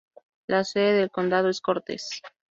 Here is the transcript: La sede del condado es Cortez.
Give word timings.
La 0.47 0.63
sede 0.63 0.93
del 0.93 1.11
condado 1.11 1.47
es 1.49 1.61
Cortez. 1.61 2.23